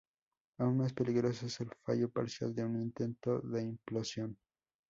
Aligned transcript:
Aún 0.57 0.77
más 0.77 0.93
peligroso 0.93 1.45
es 1.45 1.59
el 1.61 1.69
fallo 1.85 2.09
parcial 2.09 2.55
de 2.55 2.65
un 2.65 2.81
intento 2.81 3.37
de 3.41 3.61
implosión. 3.61 4.35